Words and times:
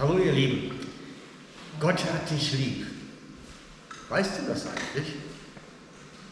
Hallo 0.00 0.16
ihr 0.16 0.32
Lieben, 0.32 0.70
Gott 1.78 2.02
hat 2.06 2.30
dich 2.30 2.54
lieb. 2.54 2.86
Weißt 4.08 4.30
du 4.38 4.50
das 4.50 4.64
eigentlich? 4.66 5.14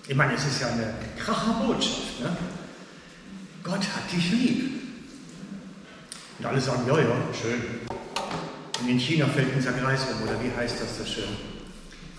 Ich 0.08 0.16
meine, 0.16 0.32
es 0.32 0.46
ist 0.46 0.62
ja 0.62 0.68
eine 0.68 0.94
Kracherbotschaft. 1.18 2.20
Ne? 2.22 2.34
Gott 3.62 3.80
hat 3.80 4.10
dich 4.10 4.30
lieb. 4.30 4.70
Und 6.38 6.46
alle 6.46 6.58
sagen, 6.58 6.84
ja, 6.86 6.98
ja, 6.98 7.14
schön. 7.38 7.60
Und 8.80 8.88
in 8.88 8.98
China 8.98 9.26
fällt 9.26 9.54
unser 9.54 9.72
Kreis 9.72 10.00
um, 10.14 10.26
oder 10.26 10.42
wie 10.42 10.50
heißt 10.56 10.76
das 10.80 10.96
so 10.96 11.04
schön? 11.04 11.28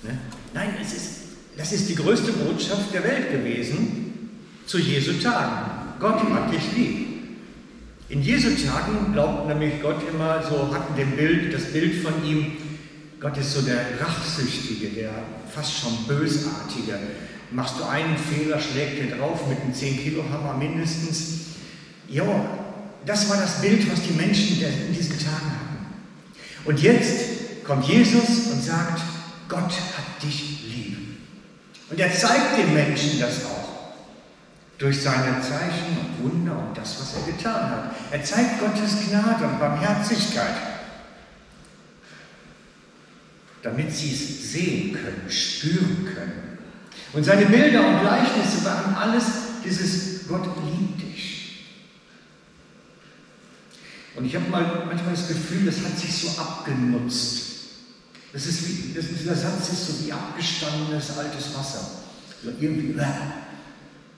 Ne? 0.04 0.20
Nein, 0.54 0.76
es 0.80 0.94
ist, 0.94 1.16
das 1.58 1.72
ist 1.72 1.90
die 1.90 1.96
größte 1.96 2.32
Botschaft 2.32 2.94
der 2.94 3.04
Welt 3.04 3.32
gewesen 3.32 4.30
zu 4.68 4.78
Jesu 4.78 5.14
Tagen. 5.14 5.98
Gott 6.00 6.22
hat 6.32 6.54
dich 6.54 6.72
lieb. 6.76 7.09
In 8.10 8.24
Jesu 8.24 8.50
Tagen 8.50 9.14
glaubt 9.14 9.48
nämlich 9.48 9.84
Gott 9.84 10.02
immer, 10.12 10.42
so 10.42 10.74
hatten 10.74 10.96
den 10.96 11.16
Bild, 11.16 11.54
das 11.54 11.66
Bild 11.66 12.02
von 12.02 12.26
ihm, 12.26 12.54
Gott 13.20 13.38
ist 13.38 13.54
so 13.54 13.62
der 13.62 14.02
Rachsüchtige, 14.02 14.88
der 14.90 15.12
fast 15.54 15.80
schon 15.80 15.96
Bösartige. 16.08 16.98
Machst 17.52 17.76
du 17.80 17.84
einen 17.84 18.18
Fehler, 18.18 18.60
schlägt 18.60 19.00
er 19.00 19.18
drauf 19.18 19.48
mit 19.48 19.60
einem 19.62 19.74
10-Kilo-Hammer 19.74 20.58
mindestens. 20.58 21.42
Ja, 22.08 22.26
das 23.06 23.30
war 23.30 23.38
das 23.38 23.62
Bild, 23.62 23.92
was 23.92 24.02
die 24.02 24.14
Menschen 24.14 24.60
in 24.60 24.94
diesen 24.96 25.20
Tagen 25.20 25.52
hatten. 25.52 25.86
Und 26.66 26.82
jetzt 26.82 27.64
kommt 27.64 27.88
Jesus 27.88 28.48
und 28.52 28.64
sagt, 28.64 29.02
Gott 29.48 29.72
hat 29.72 30.24
dich 30.24 30.64
lieb. 30.74 30.98
Und 31.92 32.00
er 32.00 32.12
zeigt 32.12 32.58
den 32.58 32.74
Menschen 32.74 33.20
das 33.20 33.46
auch 33.46 33.59
durch 34.80 35.02
seine 35.02 35.42
Zeichen 35.42 35.98
und 36.00 36.24
Wunder 36.24 36.58
und 36.58 36.78
das, 36.78 37.00
was 37.02 37.16
er 37.18 37.34
getan 37.34 37.70
hat. 37.70 37.96
Er 38.12 38.24
zeigt 38.24 38.60
Gottes 38.60 39.10
Gnade 39.10 39.46
und 39.46 39.60
Barmherzigkeit, 39.60 40.56
damit 43.62 43.94
sie 43.94 44.14
es 44.14 44.52
sehen 44.54 44.94
können, 44.94 45.30
spüren 45.30 46.08
können. 46.16 46.58
Und 47.12 47.24
seine 47.26 47.46
Bilder 47.46 47.86
und 47.86 48.00
Gleichnisse 48.00 48.64
waren 48.64 48.96
alles 48.96 49.26
dieses 49.66 50.28
Gott 50.30 50.48
liebt 50.64 51.02
dich. 51.02 51.66
Und 54.16 54.26
ich 54.26 54.36
habe 54.36 54.50
mal 54.50 54.84
manchmal 54.86 55.14
das 55.14 55.28
Gefühl, 55.28 55.66
das 55.66 55.84
hat 55.84 55.98
sich 55.98 56.16
so 56.16 56.40
abgenutzt. 56.40 57.48
Das 58.32 58.46
ist 58.46 58.68
wie, 58.68 58.94
das, 58.94 59.08
dieser 59.08 59.36
Satz 59.36 59.70
ist 59.70 59.88
so 59.88 60.06
wie 60.06 60.14
abgestandenes 60.14 61.18
altes 61.18 61.54
Wasser. 61.56 62.04
So 62.44 62.52
irgendwie, 62.60 62.96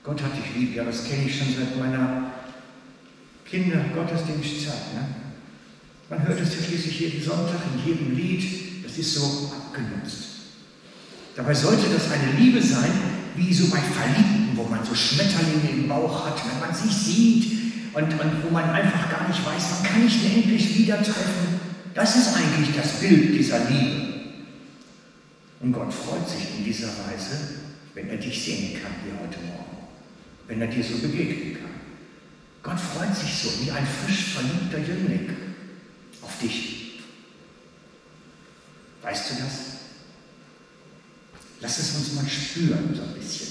Gott 0.04 0.20
hat 0.20 0.36
dich 0.36 0.56
lieb, 0.56 0.74
ja, 0.74 0.84
das 0.84 1.04
kenne 1.04 1.26
ich 1.26 1.38
schon 1.38 1.54
seit 1.54 1.78
meiner 1.78 2.32
Kinder-Gottesdienstzeit. 3.48 4.94
Ne? 4.94 5.06
Man 6.10 6.26
hört 6.26 6.40
es 6.40 6.56
ja 6.56 6.62
schließlich 6.64 7.00
jeden 7.00 7.22
Sonntag, 7.22 7.60
in 7.72 7.86
jedem 7.86 8.16
Lied, 8.16 8.84
das 8.84 8.98
ist 8.98 9.14
so 9.14 9.52
abgenutzt. 9.54 10.28
Dabei 11.36 11.54
sollte 11.54 11.88
das 11.92 12.10
eine 12.10 12.32
Liebe 12.38 12.60
sein, 12.60 12.90
wie 13.36 13.54
so 13.54 13.70
bei 13.70 13.78
Verliebten, 13.78 14.56
wo 14.56 14.64
man 14.64 14.84
so 14.84 14.94
Schmetterlinge 14.94 15.70
im 15.70 15.88
Bauch 15.88 16.26
hat, 16.26 16.42
wenn 16.50 16.60
man 16.60 16.74
sich 16.74 16.92
sieht 16.92 17.52
und, 17.94 18.12
und 18.12 18.44
wo 18.44 18.50
man 18.50 18.68
einfach 18.70 19.08
gar 19.08 19.28
nicht 19.28 19.44
weiß, 19.46 19.64
wann 19.70 19.90
kann 19.90 20.06
ich 20.06 20.20
denn 20.20 20.42
endlich 20.42 20.76
wieder 20.78 20.96
treffen. 20.96 21.60
Das 21.94 22.16
ist 22.16 22.34
eigentlich 22.36 22.74
das 22.76 23.00
Bild 23.00 23.38
dieser 23.38 23.60
Liebe. 23.70 24.12
Und 25.60 25.72
Gott 25.72 25.94
freut 25.94 26.28
sich 26.28 26.58
in 26.58 26.64
dieser 26.64 26.88
Weise, 26.88 27.60
wenn 27.94 28.08
er 28.08 28.16
dich 28.16 28.42
sehen 28.42 28.74
kann 28.82 28.92
wie 29.04 29.12
heute 29.12 29.38
Morgen 29.46 29.51
wenn 30.46 30.60
er 30.60 30.68
dir 30.68 30.82
so 30.82 30.98
begegnen 30.98 31.54
kann. 31.54 31.70
Gott 32.62 32.80
freut 32.80 33.14
sich 33.16 33.34
so 33.34 33.64
wie 33.64 33.70
ein 33.70 33.86
frisch 33.86 34.34
verliebter 34.34 34.78
Jüngling 34.78 35.36
auf 36.20 36.38
dich. 36.40 37.00
Weißt 39.02 39.30
du 39.30 39.34
das? 39.42 39.52
Lass 41.60 41.78
es 41.78 41.96
uns 41.96 42.12
mal 42.14 42.28
spüren, 42.28 42.94
so 42.94 43.02
ein 43.02 43.14
bisschen. 43.14 43.48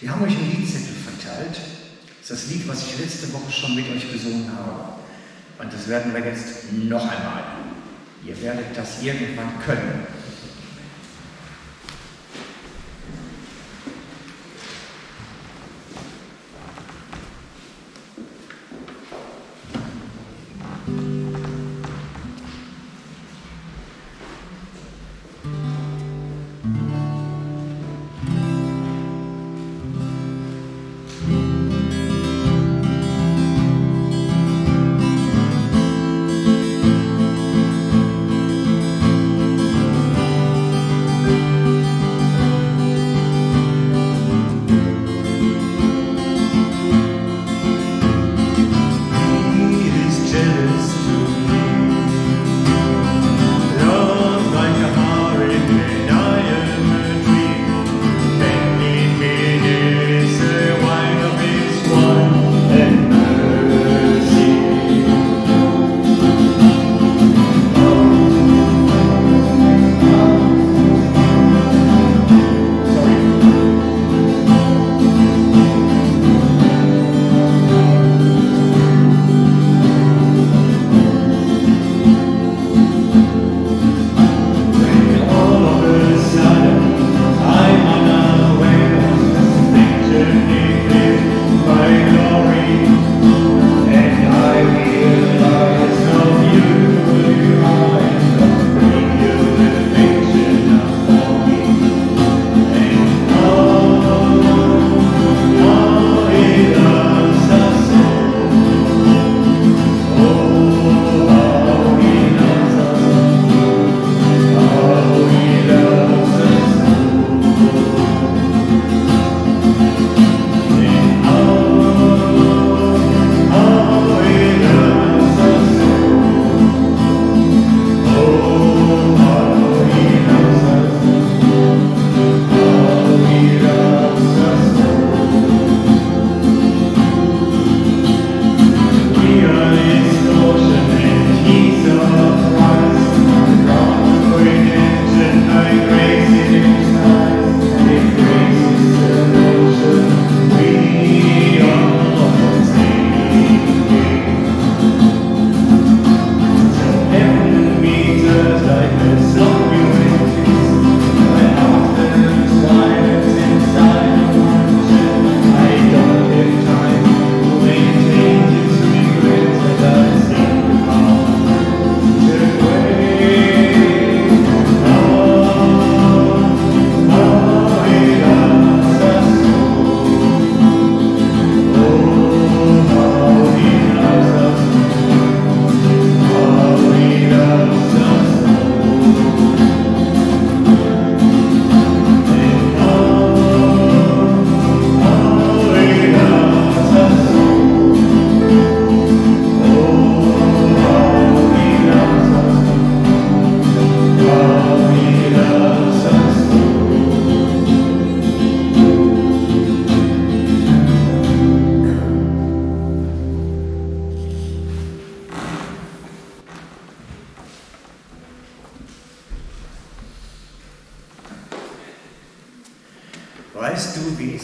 Wir 0.00 0.10
haben 0.10 0.22
euch 0.22 0.36
ein 0.36 0.50
Liedzettel 0.50 0.94
verteilt. 0.94 1.60
Das 2.20 2.30
ist 2.30 2.44
das 2.44 2.50
Lied, 2.50 2.68
was 2.68 2.86
ich 2.86 2.98
letzte 2.98 3.32
Woche 3.32 3.50
schon 3.50 3.74
mit 3.74 3.88
euch 3.88 4.12
gesungen 4.12 4.50
habe. 4.56 4.94
Und 5.58 5.72
das 5.72 5.88
werden 5.88 6.12
wir 6.12 6.24
jetzt 6.24 6.72
noch 6.72 7.02
einmal. 7.02 7.44
Ihr 8.24 8.40
werdet 8.42 8.76
das 8.76 9.02
irgendwann 9.02 9.58
können. 9.64 10.06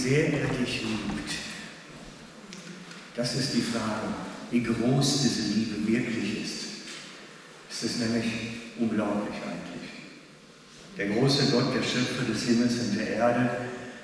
Sehr 0.02 0.32
er 0.32 0.48
dich 0.48 0.82
liebt? 0.82 1.32
Das 3.14 3.34
ist 3.36 3.54
die 3.54 3.60
Frage, 3.60 4.14
wie 4.50 4.62
groß 4.62 5.22
diese 5.22 5.52
Liebe 5.52 5.86
wirklich 5.86 6.42
ist. 6.42 6.62
Es 7.70 7.84
ist 7.84 8.00
nämlich 8.00 8.24
unglaublich 8.78 9.36
eigentlich. 9.36 9.90
Der 10.96 11.08
große 11.08 11.52
Gott, 11.52 11.74
der 11.74 11.82
Schöpfer 11.82 12.24
des 12.24 12.42
Himmels 12.44 12.78
und 12.80 12.98
der 12.98 13.08
Erde, 13.10 13.50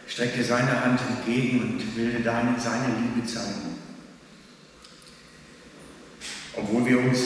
streckt 0.07 0.37
dir 0.37 0.45
seine 0.45 0.85
Hand 0.85 1.01
entgegen 1.09 1.61
und 1.61 1.97
will 1.97 2.23
deine, 2.23 2.59
seine 2.59 2.95
Liebe 2.95 3.27
zeigen. 3.27 3.77
Obwohl 6.55 6.87
wir 6.87 7.01
uns 7.01 7.21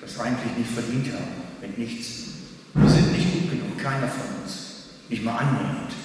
das 0.00 0.18
eigentlich 0.18 0.58
nicht 0.58 0.70
verdient 0.70 1.12
haben, 1.14 1.42
mit 1.60 1.78
nichts. 1.78 2.24
Wir 2.74 2.88
sind 2.88 3.12
nicht 3.12 3.32
gut 3.32 3.50
genug, 3.50 3.78
keiner 3.78 4.08
von 4.08 4.42
uns, 4.42 4.90
nicht 5.08 5.24
mal 5.24 5.38
annähernd. 5.38 6.03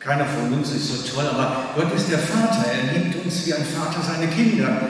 Keiner 0.00 0.24
von 0.24 0.50
uns 0.54 0.72
ist 0.72 0.88
so 0.88 1.14
toll, 1.14 1.26
aber 1.26 1.74
Gott 1.76 1.94
ist 1.94 2.10
der 2.10 2.18
Vater. 2.18 2.64
Er 2.72 2.98
liebt 2.98 3.22
uns 3.22 3.46
wie 3.46 3.52
ein 3.52 3.64
Vater 3.64 4.00
seine 4.02 4.28
Kinder. 4.28 4.80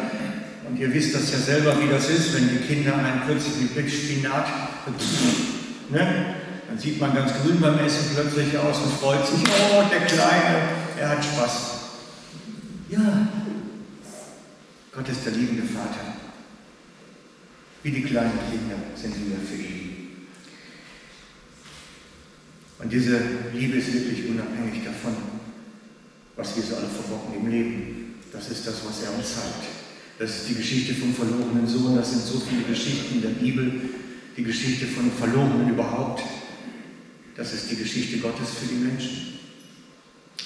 Und 0.69 0.79
ihr 0.79 0.95
wisst 0.95 1.17
das 1.17 1.33
ja 1.33 1.39
selber, 1.39 1.75
wie 1.83 1.89
das 1.89 2.09
ist, 2.09 2.33
wenn 2.33 2.49
die 2.49 2.59
Kinder 2.59 2.95
einen 2.95 3.23
plötzlich 3.27 3.75
mit 3.75 3.91
Spinat, 3.91 4.47
ne? 5.91 6.37
dann 6.69 6.79
sieht 6.79 7.01
man 7.01 7.13
ganz 7.13 7.33
grün 7.43 7.61
beim 7.61 7.77
Essen 7.81 8.15
plötzlich 8.15 8.57
aus 8.57 8.79
und 8.79 8.93
freut 9.01 9.27
sich, 9.27 9.41
oh, 9.43 9.83
der 9.91 10.07
Kleine, 10.07 10.59
er 10.97 11.09
hat 11.09 11.25
Spaß. 11.25 11.81
Ja, 12.89 13.27
Gott 14.95 15.09
ist 15.09 15.27
der 15.27 15.33
liebende 15.33 15.65
Vater. 15.65 16.15
Wie 17.83 17.91
die 17.91 18.03
kleinen 18.05 18.39
Kinder 18.49 18.77
sind 18.95 19.15
wir 19.17 19.39
für 19.39 19.61
ihn. 19.61 19.90
Und 22.83 22.91
diese 22.91 23.21
Liebe 23.55 23.77
ist 23.77 23.93
wirklich 23.93 24.29
unabhängig 24.29 24.85
davon, 24.85 25.15
was 26.37 26.57
wir 26.57 26.63
so 26.63 26.77
alle 26.77 26.89
verbocken 26.89 27.35
im 27.41 27.51
Leben. 27.51 28.15
Das 28.33 28.51
ist 28.51 28.67
das, 28.67 28.77
was 28.87 29.03
er 29.03 29.15
uns 29.15 29.35
zeigt. 29.35 29.69
Das 30.19 30.31
ist 30.31 30.49
die 30.49 30.55
Geschichte 30.55 30.95
vom 30.95 31.15
verlorenen 31.15 31.67
Sohn. 31.67 31.97
Das 31.97 32.11
sind 32.11 32.23
so 32.23 32.41
viele 32.41 32.63
Geschichten 32.63 33.17
in 33.17 33.23
der 33.23 33.31
Bibel. 33.31 33.81
Die 34.37 34.45
Geschichte 34.45 34.87
von 34.87 35.11
Verlorenen 35.13 35.71
überhaupt. 35.71 36.23
Das 37.37 37.53
ist 37.53 37.71
die 37.71 37.77
Geschichte 37.77 38.19
Gottes 38.19 38.51
für 38.51 38.67
die 38.67 38.83
Menschen. 38.83 39.39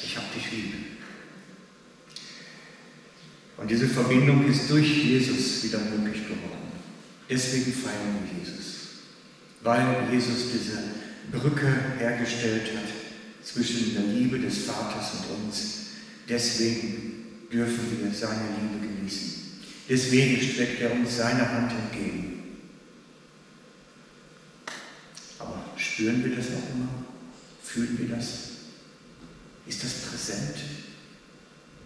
Ich 0.03 0.17
habe 0.17 0.27
dich 0.35 0.51
lieb. 0.51 0.75
Und 3.57 3.71
diese 3.71 3.87
Verbindung 3.87 4.47
ist 4.49 4.69
durch 4.71 5.05
Jesus 5.05 5.63
wieder 5.63 5.79
möglich 5.79 6.23
geworden. 6.25 6.73
Deswegen 7.31 7.73
feiern 7.73 8.19
wir 8.21 8.39
Jesus. 8.41 8.75
Weil 9.63 10.09
Jesus 10.13 10.53
diese 10.53 10.79
Brücke 11.33 11.67
hergestellt 11.99 12.71
hat 12.77 13.45
zwischen 13.45 13.95
der 13.95 14.05
Liebe 14.05 14.39
des 14.39 14.65
Vaters 14.65 15.13
und 15.15 15.45
uns. 15.45 15.75
Deswegen 16.29 17.49
dürfen 17.53 18.03
wir 18.03 18.13
seine 18.13 18.49
Liebe 18.61 18.87
genießen. 18.87 19.35
Deswegen 19.89 20.41
streckt 20.41 20.81
er 20.81 20.93
uns 20.93 21.17
seine 21.17 21.49
Hand 21.49 21.73
entgegen. 21.73 22.43
Aber 25.39 25.65
spüren 25.77 26.25
wir 26.25 26.37
das 26.37 26.47
auch 26.47 26.75
immer? 26.75 26.89
Fühlen 27.63 27.99
wir 27.99 28.17
das? 28.17 28.27
Ist 29.67 29.85
das 29.85 29.93
präsent? 30.11 30.57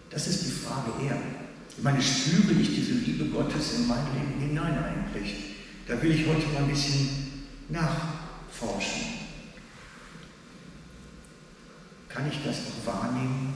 Das 0.09 0.27
ist 0.27 0.45
die 0.45 0.51
Frage 0.51 0.91
eher. 1.03 1.21
Ich 1.77 1.83
meine, 1.83 2.01
spüre 2.01 2.53
ich 2.59 2.75
diese 2.75 2.93
Liebe 2.93 3.25
Gottes 3.25 3.73
in 3.77 3.87
mein 3.87 4.05
Leben 4.13 4.49
hinein 4.49 4.77
eigentlich? 4.83 5.55
Da 5.87 6.01
will 6.01 6.11
ich 6.11 6.27
heute 6.27 6.47
mal 6.47 6.63
ein 6.63 6.69
bisschen 6.69 7.09
nachforschen. 7.69 9.18
Kann 12.09 12.27
ich 12.29 12.39
das 12.43 12.57
noch 12.65 12.93
wahrnehmen? 12.93 13.53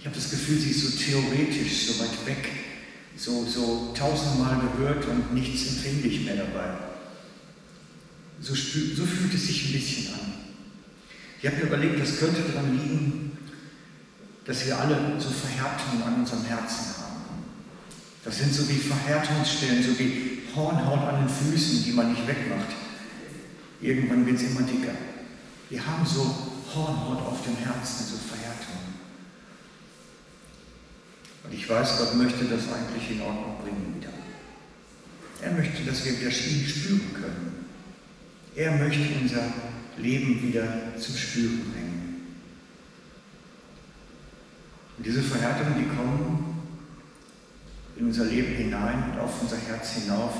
Ich 0.00 0.06
habe 0.06 0.16
das 0.16 0.30
Gefühl, 0.30 0.58
sie 0.58 0.70
ist 0.70 0.80
so 0.80 1.04
theoretisch, 1.04 1.86
so 1.86 2.02
weit 2.02 2.26
weg, 2.26 2.50
so, 3.16 3.44
so 3.46 3.94
tausendmal 3.96 4.60
gehört 4.76 5.06
und 5.06 5.34
nichts 5.34 5.68
empfinde 5.68 6.08
ich 6.08 6.24
mehr 6.24 6.36
dabei. 6.36 6.74
So, 8.40 8.54
so 8.54 9.04
fühlt 9.04 9.34
es 9.34 9.46
sich 9.46 9.66
ein 9.66 9.72
bisschen 9.72 10.14
an. 10.14 10.32
Ich 11.40 11.46
habe 11.46 11.56
mir 11.56 11.64
überlegt, 11.64 12.00
das 12.00 12.18
könnte 12.18 12.42
daran 12.42 12.72
liegen, 12.72 13.38
dass 14.46 14.66
wir 14.66 14.78
alle 14.78 14.96
so 15.18 15.28
Verhärtungen 15.28 16.02
an 16.02 16.14
unserem 16.20 16.44
Herzen 16.44 16.94
haben. 16.98 17.44
Das 18.24 18.38
sind 18.38 18.52
so 18.52 18.68
wie 18.68 18.74
Verhärtungsstellen, 18.74 19.82
so 19.82 19.98
wie 19.98 20.42
Hornhaut 20.54 21.08
an 21.08 21.26
den 21.26 21.28
Füßen, 21.28 21.84
die 21.84 21.92
man 21.92 22.10
nicht 22.10 22.26
wegmacht. 22.26 22.68
Irgendwann 23.80 24.26
wird 24.26 24.36
es 24.36 24.42
immer 24.42 24.62
dicker. 24.62 24.94
Wir 25.68 25.86
haben 25.86 26.04
so 26.04 26.49
Hornhaut 26.74 27.26
auf 27.26 27.42
dem 27.44 27.56
Herzen, 27.56 28.06
so 28.06 28.16
Verhärtung. 28.16 28.78
Und 31.44 31.54
ich 31.54 31.68
weiß, 31.68 31.98
Gott 31.98 32.14
möchte 32.14 32.44
das 32.44 32.72
eigentlich 32.72 33.10
in 33.10 33.22
Ordnung 33.22 33.56
bringen 33.62 33.94
wieder. 33.96 34.10
Er 35.42 35.52
möchte, 35.52 35.82
dass 35.84 36.04
wir 36.04 36.18
wieder 36.18 36.28
ihn 36.28 36.66
spüren 36.66 37.14
können. 37.14 37.66
Er 38.54 38.72
möchte 38.72 39.08
unser 39.20 39.44
Leben 39.96 40.42
wieder 40.42 40.64
zum 40.98 41.16
Spüren 41.16 41.72
bringen. 41.72 42.36
Und 44.98 45.06
diese 45.06 45.22
Verhärtungen, 45.22 45.78
die 45.78 45.96
kommen 45.96 46.60
in 47.96 48.06
unser 48.06 48.24
Leben 48.24 48.54
hinein 48.54 49.12
und 49.12 49.18
auf 49.18 49.42
unser 49.42 49.56
Herz 49.56 49.92
hinauf, 49.92 50.34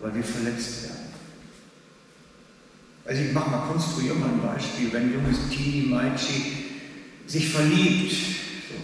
weil 0.00 0.14
wir 0.14 0.24
verletzt 0.24 0.84
werden. 0.84 1.05
Also 3.06 3.22
ich 3.22 3.32
mache 3.32 3.50
mal, 3.50 3.68
konstruiere 3.68 4.16
mal 4.16 4.30
ein 4.30 4.42
Beispiel. 4.42 4.92
Wenn 4.92 5.04
ein 5.04 5.12
junges 5.12 5.48
Teenie 5.48 5.86
Meitschi 5.86 6.64
sich 7.26 7.50
verliebt, 7.50 8.12
so 8.68 8.74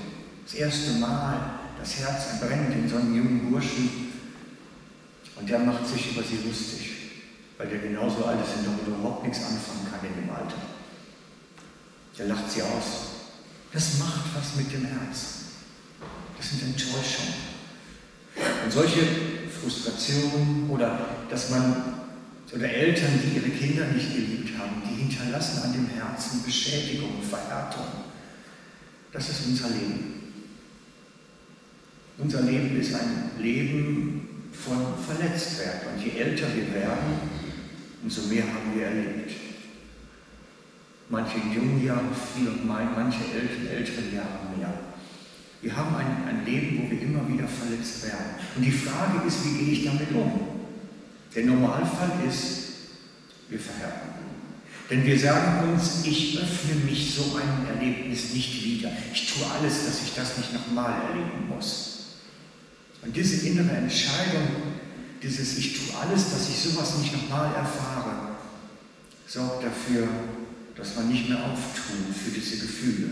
das 0.44 0.54
erste 0.54 0.92
Mal, 1.00 1.58
das 1.78 1.98
Herz 1.98 2.38
brennt 2.40 2.72
in 2.72 2.88
so 2.88 2.96
einen 2.96 3.14
jungen 3.14 3.50
Burschen 3.50 4.12
und 5.36 5.48
der 5.48 5.58
macht 5.58 5.86
sich 5.88 6.12
über 6.12 6.22
sie 6.22 6.38
lustig, 6.46 6.90
weil 7.58 7.66
der 7.66 7.78
genauso 7.78 8.24
alt 8.24 8.38
ist 8.40 8.58
und 8.58 8.66
doch 8.66 8.86
überhaupt 8.86 9.24
nichts 9.24 9.40
anfangen 9.40 9.88
kann 9.90 10.08
in 10.08 10.22
dem 10.24 10.30
Alter. 10.30 10.56
Der 12.16 12.26
lacht 12.26 12.48
sie 12.48 12.62
aus. 12.62 13.12
Das 13.72 13.98
macht 13.98 14.26
was 14.36 14.54
mit 14.56 14.72
dem 14.72 14.84
Herzen. 14.84 15.46
Das 16.36 16.50
sind 16.50 16.62
Enttäuschungen. 16.62 17.34
Und 18.64 18.70
solche 18.70 19.00
Frustrationen 19.60 20.70
oder 20.70 21.06
dass 21.28 21.50
man 21.50 22.01
oder 22.54 22.68
Eltern, 22.68 23.18
die 23.22 23.38
ihre 23.38 23.50
Kinder 23.50 23.86
nicht 23.86 24.14
geliebt 24.14 24.58
haben, 24.58 24.82
die 24.84 25.02
hinterlassen 25.02 25.62
an 25.62 25.72
dem 25.72 25.88
Herzen 25.88 26.42
Beschädigung, 26.44 27.22
Verhärtung. 27.22 27.86
Das 29.12 29.28
ist 29.28 29.46
unser 29.46 29.68
Leben. 29.70 30.22
Unser 32.18 32.42
Leben 32.42 32.78
ist 32.78 32.94
ein 32.94 33.30
Leben 33.40 34.48
von 34.52 34.94
Verletztwerden. 35.06 35.94
Und 35.94 36.04
je 36.04 36.20
älter 36.20 36.46
wir 36.54 36.74
werden, 36.74 37.20
umso 38.02 38.22
mehr 38.28 38.44
haben 38.44 38.76
wir 38.76 38.86
erlebt. 38.86 39.32
Manche 41.08 41.38
in 41.38 41.52
jungen 41.52 41.84
Jahren 41.84 42.08
viel 42.34 42.48
und 42.48 42.66
manche 42.66 43.20
in 43.24 43.68
älteren 43.68 44.14
Jahren 44.14 44.56
mehr. 44.56 44.72
Wir 45.62 45.76
haben 45.76 45.94
ein, 45.94 46.24
ein 46.28 46.44
Leben, 46.44 46.82
wo 46.82 46.90
wir 46.90 47.00
immer 47.00 47.26
wieder 47.28 47.46
verletzt 47.46 48.02
werden. 48.04 48.34
Und 48.56 48.62
die 48.64 48.72
Frage 48.72 49.26
ist, 49.26 49.44
wie 49.44 49.64
gehe 49.64 49.72
ich 49.72 49.84
damit 49.84 50.10
um? 50.12 50.41
Der 51.34 51.44
Normalfall 51.44 52.12
ist, 52.28 52.62
wir 53.48 53.58
verhärten. 53.58 54.12
Denn 54.90 55.06
wir 55.06 55.18
sagen 55.18 55.72
uns, 55.72 56.04
ich 56.04 56.38
öffne 56.38 56.74
mich 56.84 57.14
so 57.14 57.36
einem 57.36 57.66
Erlebnis 57.66 58.34
nicht 58.34 58.62
wieder. 58.64 58.90
Ich 59.12 59.32
tue 59.32 59.46
alles, 59.46 59.86
dass 59.86 60.02
ich 60.02 60.14
das 60.14 60.36
nicht 60.36 60.52
nochmal 60.52 60.92
erleben 61.08 61.48
muss. 61.48 61.92
Und 63.02 63.16
diese 63.16 63.46
innere 63.46 63.76
Entscheidung, 63.76 64.48
dieses 65.22 65.56
Ich 65.56 65.78
tue 65.78 65.98
alles, 65.98 66.30
dass 66.30 66.48
ich 66.48 66.58
sowas 66.58 66.98
nicht 66.98 67.12
nochmal 67.12 67.54
erfahre, 67.54 68.36
sorgt 69.26 69.64
dafür, 69.64 70.08
dass 70.76 70.96
man 70.96 71.08
nicht 71.08 71.28
mehr 71.28 71.38
auftut 71.38 72.14
für 72.14 72.30
diese 72.30 72.58
Gefühle. 72.58 73.08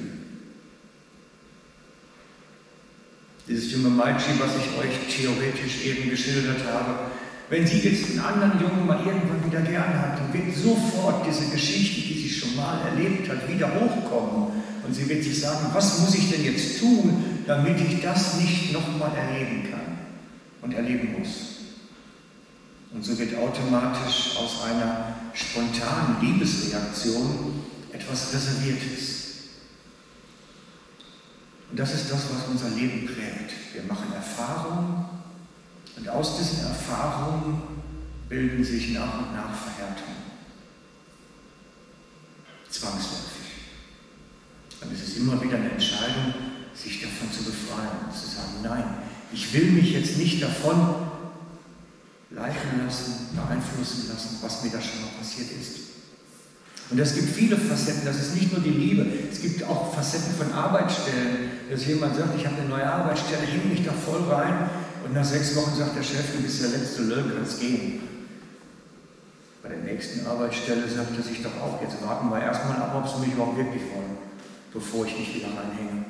Dieses 3.49 3.73
junge 3.73 3.91
Mädchen, 3.91 4.39
was 4.39 4.50
ich 4.57 4.79
euch 4.79 5.17
theoretisch 5.17 5.85
eben 5.85 6.11
geschildert 6.11 6.65
habe, 6.67 7.10
wenn 7.50 7.66
sie 7.66 7.80
jetzt 7.80 8.11
einen 8.11 8.21
anderen 8.21 8.61
Jungen 8.61 8.87
mal 8.87 9.04
irgendwann 9.04 9.45
wieder 9.45 9.61
gern 9.62 9.99
hat, 10.00 10.21
dann 10.21 10.33
wird 10.33 10.57
sofort 10.57 11.26
diese 11.26 11.50
Geschichte, 11.50 12.00
die 12.00 12.23
sie 12.23 12.30
schon 12.30 12.54
mal 12.54 12.80
erlebt 12.87 13.28
hat, 13.28 13.49
wieder 13.49 13.69
hochkommen. 13.75 14.62
Und 14.87 14.95
sie 14.95 15.09
wird 15.09 15.25
sich 15.25 15.40
sagen, 15.40 15.66
was 15.73 15.99
muss 15.99 16.14
ich 16.14 16.30
denn 16.30 16.45
jetzt 16.45 16.78
tun, 16.78 17.42
damit 17.49 17.80
ich 17.80 18.00
das 18.00 18.37
nicht 18.37 18.73
nochmal 18.73 19.11
erleben 19.16 19.69
kann 19.69 19.99
und 20.62 20.75
erleben 20.75 21.16
muss. 21.19 21.57
Und 22.92 23.04
so 23.04 23.19
wird 23.19 23.37
automatisch 23.37 24.37
aus 24.37 24.62
einer 24.64 25.16
spontanen 25.35 26.21
Liebesreaktion 26.21 27.64
etwas 27.92 28.33
Reserviertes. 28.33 29.21
Und 31.71 31.78
das 31.78 31.95
ist 31.95 32.12
das, 32.12 32.26
was 32.33 32.49
unser 32.49 32.76
Leben 32.76 33.07
prägt. 33.07 33.75
Wir 33.75 33.83
machen 33.88 34.12
Erfahrungen 34.14 35.10
und 36.00 36.09
aus 36.09 36.38
diesen 36.38 36.66
Erfahrungen 36.66 37.61
bilden 38.30 38.64
sich 38.64 38.95
nach 38.95 39.19
und 39.19 39.35
nach 39.35 39.52
Verhärtungen. 39.52 40.16
Zwangsläufig. 42.71 43.50
Und 44.80 44.92
es 44.95 45.09
ist 45.09 45.19
immer 45.19 45.42
wieder 45.42 45.57
eine 45.57 45.73
Entscheidung, 45.73 46.33
sich 46.75 47.02
davon 47.02 47.30
zu 47.30 47.45
befreien 47.45 48.07
und 48.07 48.16
zu 48.16 48.26
sagen, 48.26 48.62
nein, 48.62 48.85
ich 49.30 49.52
will 49.52 49.73
mich 49.73 49.92
jetzt 49.92 50.16
nicht 50.16 50.42
davon 50.42 50.95
leiten 52.30 52.83
lassen, 52.83 53.28
beeinflussen 53.35 54.09
lassen, 54.09 54.38
was 54.40 54.62
mir 54.62 54.71
da 54.71 54.80
schon 54.80 55.02
mal 55.02 55.11
passiert 55.19 55.50
ist. 55.61 55.80
Und 56.88 56.99
es 56.99 57.14
gibt 57.14 57.28
viele 57.28 57.59
Facetten, 57.59 58.07
das 58.07 58.16
ist 58.16 58.35
nicht 58.35 58.52
nur 58.52 58.62
die 58.62 58.71
Liebe, 58.71 59.07
es 59.30 59.42
gibt 59.42 59.62
auch 59.64 59.95
Facetten 59.95 60.35
von 60.35 60.50
Arbeitsstellen, 60.52 61.50
dass 61.71 61.87
jemand 61.87 62.16
sagt, 62.16 62.38
ich 62.38 62.47
habe 62.47 62.57
eine 62.57 62.69
neue 62.69 62.90
Arbeitsstelle, 62.90 63.45
ich 63.45 63.50
hänge 63.50 63.75
mich 63.75 63.85
da 63.85 63.92
voll 63.92 64.23
rein 64.23 64.71
und 65.04 65.14
nach 65.14 65.25
sechs 65.25 65.54
Wochen 65.57 65.76
sagt 65.76 65.97
der 65.97 66.02
Chef, 66.02 66.33
du 66.37 66.42
bist 66.42 66.62
der 66.62 66.71
letzte 66.71 67.02
Löwe, 67.02 67.35
kannst 67.37 67.61
gehen. 67.61 68.00
Bei 69.62 69.69
der 69.69 69.78
nächsten 69.78 70.26
Arbeitsstelle 70.26 70.88
sagt 70.88 71.16
er 71.16 71.23
sich 71.23 71.42
doch 71.42 71.57
auch, 71.61 71.80
jetzt 71.83 72.02
warten 72.02 72.30
wir 72.30 72.40
erstmal 72.40 72.76
ab, 72.76 72.95
ob 72.97 73.09
sie 73.09 73.26
mich 73.26 73.35
überhaupt 73.35 73.59
wirklich 73.59 73.83
wollen, 73.95 74.16
bevor 74.73 75.07
ich 75.07 75.19
mich 75.19 75.35
wieder 75.35 75.49
reinhänge. 75.49 76.04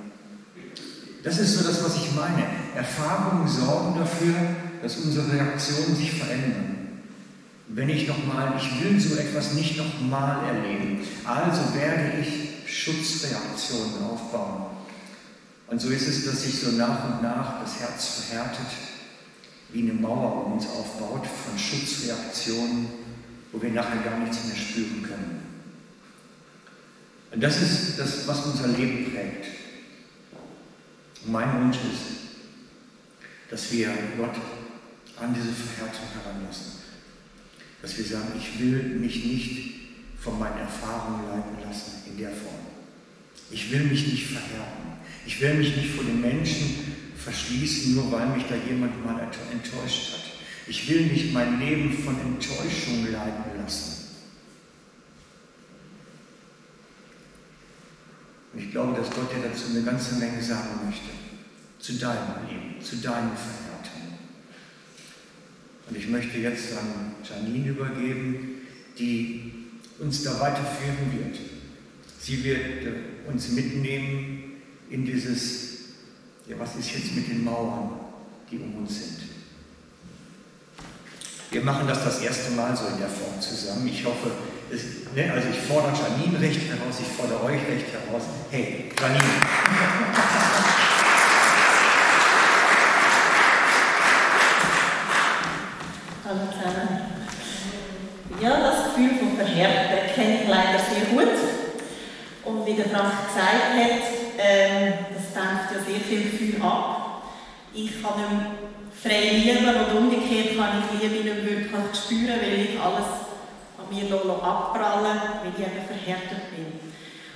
Das 1.23 1.39
ist 1.39 1.59
so 1.59 1.67
das, 1.67 1.85
was 1.85 1.97
ich 1.97 2.15
meine. 2.15 2.45
Erfahrungen 2.75 3.47
sorgen 3.47 3.99
dafür, 3.99 4.35
dass 4.83 4.97
unsere 4.97 5.33
Reaktionen 5.33 5.97
sich 5.97 6.13
verändern. 6.13 7.03
Wenn 7.69 7.89
ich 7.89 8.09
nochmal, 8.09 8.55
ich 8.57 8.83
will 8.83 8.99
so 9.01 9.17
etwas 9.17 9.55
nicht 9.55 9.77
nochmal 9.77 10.45
erleben, 10.47 11.01
also 11.25 11.75
werde 11.75 12.21
ich 12.21 12.51
Schutzreaktionen 12.67 14.05
aufbauen. 14.11 14.67
Und 15.71 15.81
so 15.81 15.89
ist 15.89 16.09
es, 16.09 16.25
dass 16.25 16.43
sich 16.43 16.61
so 16.61 16.73
nach 16.73 17.05
und 17.05 17.23
nach 17.23 17.63
das 17.63 17.79
Herz 17.79 18.25
verhärtet, 18.27 18.67
wie 19.73 19.83
eine 19.83 19.93
Mauer 19.93 20.47
um 20.47 20.55
uns 20.55 20.67
aufbaut 20.67 21.25
von 21.25 21.57
Schutzreaktionen, 21.57 22.89
wo 23.53 23.63
wir 23.63 23.71
nachher 23.71 24.03
gar 24.03 24.19
nichts 24.19 24.45
mehr 24.47 24.57
spüren 24.57 25.03
können. 25.05 25.43
Und 27.33 27.41
das 27.41 27.63
ist 27.63 27.99
das, 27.99 28.27
was 28.27 28.47
unser 28.47 28.67
Leben 28.67 29.13
prägt. 29.13 29.47
Und 31.25 31.31
mein 31.31 31.63
Wunsch 31.63 31.77
ist, 31.77 32.21
dass 33.49 33.71
wir 33.71 33.91
Gott 34.17 34.35
an 35.21 35.33
diese 35.33 35.53
Verhärtung 35.53 36.07
heranlassen. 36.21 36.81
Dass 37.81 37.97
wir 37.97 38.05
sagen, 38.05 38.33
ich 38.37 38.59
will 38.59 38.83
mich 38.99 39.25
nicht 39.25 39.75
von 40.19 40.37
meinen 40.37 40.59
Erfahrungen 40.59 41.29
leiten 41.29 41.63
lassen 41.65 42.03
in 42.11 42.19
der 42.19 42.31
Form. 42.31 42.67
Ich 43.53 43.71
will 43.71 43.85
mich 43.85 44.09
nicht 44.09 44.27
verhärten. 44.27 44.80
Ich 45.27 45.41
will 45.41 45.55
mich 45.55 45.77
nicht 45.77 45.91
vor 45.91 46.05
den 46.05 46.21
Menschen 46.21 46.95
verschließen, 47.17 47.95
nur 47.95 48.11
weil 48.11 48.29
mich 48.29 48.45
da 48.49 48.55
jemand 48.57 49.05
mal 49.05 49.21
enttäuscht 49.21 50.13
hat. 50.13 50.21
Ich 50.67 50.89
will 50.89 51.07
nicht 51.07 51.33
mein 51.33 51.59
Leben 51.59 51.93
von 51.93 52.19
Enttäuschung 52.21 53.11
leiten 53.11 53.61
lassen. 53.61 54.01
Und 58.53 58.61
ich 58.61 58.71
glaube, 58.71 58.97
dass 58.97 59.11
Gott 59.11 59.31
dir 59.33 59.49
dazu 59.49 59.71
eine 59.71 59.83
ganze 59.83 60.17
Menge 60.17 60.43
sagen 60.43 60.87
möchte. 60.87 61.11
Zu 61.79 61.95
deinem 61.95 62.47
Leben, 62.49 62.83
zu 62.83 62.97
deinen 62.97 63.33
Verhärtungen. 63.37 64.19
Und 65.89 65.97
ich 65.97 66.09
möchte 66.09 66.39
jetzt 66.39 66.73
an 66.77 67.15
Janine 67.29 67.71
übergeben, 67.71 68.63
die 68.99 69.53
uns 69.99 70.23
da 70.23 70.39
weiterführen 70.41 71.13
wird. 71.13 71.39
Sie 72.21 72.45
wird 72.45 72.87
uns 73.27 73.51
mitnehmen 73.51 74.40
in 74.91 75.07
dieses, 75.07 75.79
ja, 76.47 76.57
was 76.59 76.75
ist 76.77 76.93
jetzt 76.93 77.15
mit 77.15 77.29
den 77.29 77.45
Mauern, 77.45 77.91
die 78.51 78.59
um 78.59 78.79
uns 78.79 78.99
sind. 78.99 79.21
Wir 81.53 81.63
machen 81.63 81.87
das 81.89 82.05
das 82.05 82.21
erste 82.21 82.53
Mal 82.53 82.77
so 82.77 82.87
in 82.87 82.99
der 82.99 83.09
Form 83.09 83.41
zusammen. 83.41 83.87
Ich 83.89 84.05
hoffe, 84.05 84.31
es, 84.71 85.15
ne, 85.15 85.33
also 85.33 85.49
ich 85.49 85.59
fordere 85.61 85.93
Janine 85.93 86.41
recht 86.41 86.61
heraus, 86.69 86.97
ich 87.01 87.09
fordere 87.09 87.43
euch 87.45 87.61
recht 87.69 87.87
heraus. 87.93 88.23
Hey, 88.51 88.91
Janine. 89.01 89.25
Hallo 96.25 96.41
zusammen. 96.53 97.01
Ja, 98.41 98.61
das 98.61 98.85
Gefühl 98.85 99.19
von 99.19 99.37
Verhärten 99.37 100.15
kenne 100.15 100.43
ich 100.43 100.49
leider 100.49 100.79
sehr 100.79 101.05
gut. 101.11 101.35
Und 102.45 102.67
wie 102.67 102.75
der 102.75 102.89
Frank 102.89 103.13
gesagt 103.27 103.75
hat, 103.75 104.10
ähm, 104.41 104.93
das 105.15 105.35
dämpft 105.35 105.71
ja 105.75 105.85
sehr 105.85 106.01
viel 106.01 106.23
Gefühl 106.31 106.63
ab. 106.63 107.23
Ich 107.75 108.03
kann 108.03 108.17
nicht 108.17 108.71
frei 109.03 109.37
lieben 109.37 109.69
und 109.69 109.97
umgekehrt 109.97 110.57
kann 110.57 110.83
ich 110.83 111.01
Liebe 111.01 111.25
nicht 111.25 111.45
wirklich 111.45 111.95
spüren, 111.95 112.41
weil 112.41 112.65
ich 112.65 112.81
alles 112.81 113.29
an 113.77 113.87
mir 113.89 114.09
abprallen 114.11 115.21
weil 115.45 115.53
ich 115.53 115.61
eben 115.61 115.87
verhärtet 115.87 116.51
bin. 116.57 116.81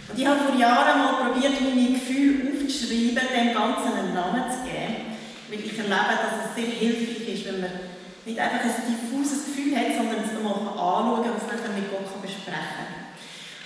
Und 0.08 0.18
ich 0.18 0.26
habe 0.26 0.40
vor 0.40 0.56
Jahren 0.58 0.98
mal 0.98 1.28
probiert, 1.28 1.60
meine 1.60 1.92
Gefühle 1.92 2.52
aufzuschreiben, 2.52 3.28
dem 3.32 3.54
Ganzen 3.54 3.92
einen 3.96 4.14
Namen 4.14 4.44
zu 4.50 4.64
geben, 4.64 5.16
weil 5.48 5.60
ich 5.60 5.78
erlebe, 5.78 6.14
dass 6.20 6.48
es 6.48 6.54
sehr 6.56 6.72
hilfreich 6.72 7.28
ist, 7.28 7.46
wenn 7.46 7.60
man 7.60 7.70
nicht 8.24 8.38
einfach 8.38 8.64
ein 8.64 8.84
diffuses 8.88 9.46
Gefühl 9.46 9.76
hat, 9.76 9.96
sondern 9.96 10.24
es 10.24 10.32
mal 10.42 10.52
anschauen 10.52 11.30
und 11.30 11.36
es 11.36 11.48
dann 11.48 11.74
mit 11.74 11.90
Gott 11.90 12.22
besprechen 12.22 12.52
kann. 12.52 13.03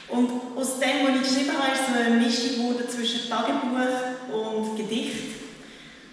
Und 0.08 0.56
aus 0.56 0.80
dem, 0.80 1.04
was 1.04 1.16
ich 1.16 1.22
geschrieben 1.22 1.52
habe, 1.58 1.72
ist 1.72 1.86
so 1.86 1.92
eine 1.92 2.16
Mischung 2.16 2.74
zwischen 2.88 3.28
Tagebuch 3.28 4.32
und 4.32 4.76
Gedicht. 4.76 5.36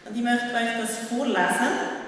Und 0.06 0.16
ich 0.16 0.24
möchte 0.24 0.54
euch 0.54 0.82
das 0.82 1.08
vorlesen. 1.10 2.06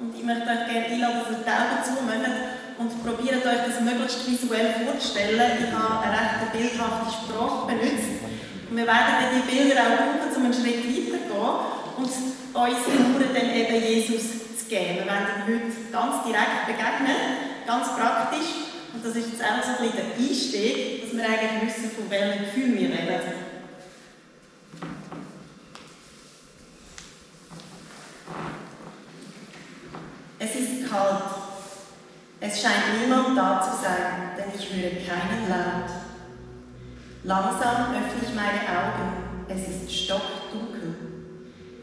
Und 0.00 0.16
ich 0.16 0.24
möchte 0.24 0.48
euch 0.48 0.66
gerne 0.66 0.86
einladen, 0.86 1.20
dass 1.20 1.30
ihr 1.30 1.44
die 1.44 1.50
Augen 1.50 1.84
zumacht 1.84 2.60
und 2.78 3.04
probiert 3.04 3.46
euch 3.46 3.62
das 3.66 3.80
möglichst 3.80 4.26
visuell 4.26 4.74
vorzustellen. 4.84 5.62
Ich 5.62 5.72
habe 5.72 6.02
eine 6.02 6.16
recht 6.16 6.52
bildhafte 6.52 7.12
Sprache 7.12 7.66
benutzt. 7.68 8.24
Und 8.70 8.76
wir 8.76 8.86
werden 8.86 9.30
die 9.36 9.44
Bilder 9.50 9.80
auch 9.80 9.96
brauchen, 9.96 10.36
um 10.36 10.44
einen 10.44 10.54
Schritt 10.54 10.80
weiter 10.80 11.10
zu 11.20 11.30
gehen 11.30 11.70
und 11.96 12.04
uns 12.04 12.78
Figuren 12.84 13.34
dann 13.34 13.50
eben 13.50 13.84
Jesus 13.84 14.22
zu 14.58 14.64
geben. 14.68 14.98
Wir 14.98 15.06
werden 15.06 15.26
heute 15.46 15.92
ganz 15.92 16.24
direkt 16.24 16.66
begegnen, 16.66 17.20
ganz 17.66 17.88
praktisch. 17.94 18.69
Und 18.92 19.04
das 19.04 19.16
ist 19.16 19.32
jetzt 19.32 19.42
auch 19.42 19.62
so 19.62 19.82
ein 19.82 19.88
bisschen 19.88 20.06
der 20.06 20.16
Einstieg, 20.16 21.02
dass 21.02 21.16
wir 21.16 21.24
eigentlich 21.24 21.74
wissen, 21.74 21.90
von 21.90 22.10
welchem 22.10 22.44
Gefühl 22.44 22.78
wir 22.78 22.88
reden. 22.88 23.50
Es 30.38 30.54
ist 30.56 30.90
kalt. 30.90 31.22
Es 32.40 32.62
scheint 32.62 33.00
niemand 33.02 33.36
da 33.36 33.60
zu 33.60 33.82
sein, 33.82 34.32
denn 34.36 34.58
ich 34.58 34.66
höre 34.70 34.90
keinen 35.06 35.48
Laut. 35.48 35.90
Langsam 37.24 37.94
öffne 37.94 38.22
ich 38.22 38.34
meine 38.34 38.60
Augen. 38.66 39.46
Es 39.48 39.68
ist 39.68 40.04
stockdunkel. 40.04 40.94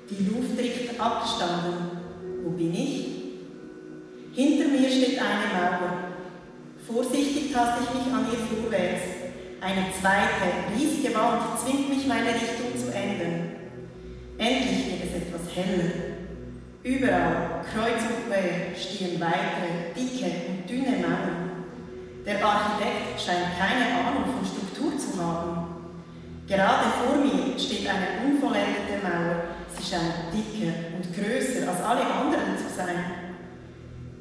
Die 0.10 0.24
Luft 0.26 0.58
riecht 0.58 1.00
abgestanden. 1.00 2.02
Wo 2.44 2.50
bin 2.52 2.74
ich? 2.74 3.08
Hinter 4.34 4.70
mir 4.70 4.90
steht 4.90 5.20
eine 5.20 5.54
Mauer. 5.54 6.07
Vorsichtig 6.88 7.52
taste 7.52 7.84
ich 7.84 8.06
mich 8.06 8.14
an 8.14 8.28
ihr 8.32 8.40
vorwärts. 8.48 9.04
Eine 9.60 9.92
zweite, 10.00 10.72
riesige 10.74 11.14
Wand 11.14 11.60
zwingt 11.60 11.90
mich, 11.90 12.08
meine 12.08 12.30
Richtung 12.30 12.72
zu 12.80 12.96
ändern. 12.96 13.58
Endlich 14.38 14.88
wird 14.88 15.04
es 15.04 15.22
etwas 15.22 15.54
heller. 15.54 15.92
Überall, 16.84 17.60
kreuz 17.68 18.00
und 18.08 18.32
quer, 18.32 18.72
stehen 18.74 19.20
weitere, 19.20 19.92
dicke 19.98 20.32
und 20.48 20.70
dünne 20.70 21.04
Mauern. 21.04 21.66
Der 22.26 22.46
Architekt 22.46 23.20
scheint 23.20 23.60
keine 23.60 24.08
Ahnung 24.08 24.24
von 24.32 24.48
Struktur 24.48 24.98
zu 24.98 25.22
haben. 25.22 25.68
Gerade 26.48 26.88
vor 27.04 27.18
mir 27.18 27.60
steht 27.60 27.90
eine 27.90 28.24
unvollendete 28.24 29.04
Mauer. 29.04 29.44
Sie 29.76 29.84
scheint 29.84 30.32
dicker 30.32 30.72
und 30.96 31.04
größer 31.14 31.68
als 31.68 31.84
alle 31.84 32.06
anderen 32.06 32.56
zu 32.56 32.74
sein. 32.74 33.17